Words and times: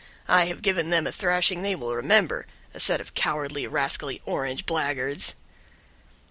I 0.27 0.45
have 0.45 0.63
given 0.63 0.89
them 0.89 1.05
a 1.05 1.11
thrashing 1.11 1.61
they 1.61 1.75
will 1.75 1.93
remember; 1.95 2.47
a 2.73 2.79
set 2.79 3.01
of 3.01 3.13
cowardly, 3.13 3.67
rascally 3.67 4.19
'orange' 4.25 4.65
blackguards." 4.65 5.35